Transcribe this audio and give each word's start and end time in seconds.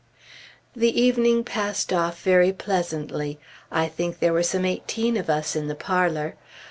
The 0.75 0.99
evening 0.99 1.43
passed 1.43 1.93
off 1.93 2.23
very 2.23 2.51
pleasantly; 2.51 3.37
I 3.71 3.87
think 3.87 4.17
there 4.17 4.33
were 4.33 4.41
some 4.41 4.65
eighteen 4.65 5.15
of 5.15 5.29
us 5.29 5.55
in 5.55 5.67
the 5.67 5.75
parlor. 5.75 6.35